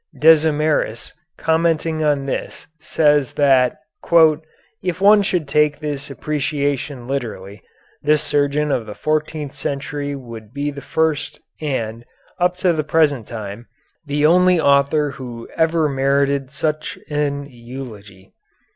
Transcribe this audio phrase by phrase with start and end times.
[0.19, 3.77] Dezimeris, commenting on this, says that
[4.81, 7.61] "if one should take this appreciation literally,
[8.01, 12.03] this surgeon of the fourteenth century would be the first and,
[12.39, 13.67] up to the present time,
[14.07, 18.33] the only author who ever merited such an eulogy."